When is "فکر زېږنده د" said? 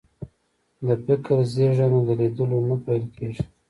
1.05-2.09